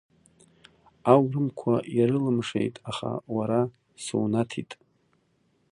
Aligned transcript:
Аурымқәа 1.11 1.73
ирылымшеит, 1.97 2.75
аха 2.89 3.09
уара 3.35 3.61
сунаҭит! 4.03 4.71